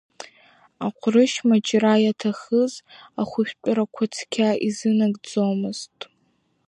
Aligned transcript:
Аҟәрышь 0.85 1.37
маҷра 1.47 1.93
иаҭахыз 2.03 2.73
ахәышәтәрақәа 3.21 4.05
цқьа 4.13 4.49
изынагӡомызт. 4.67 5.97